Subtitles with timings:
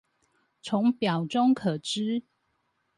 [0.63, 2.23] 從表中可知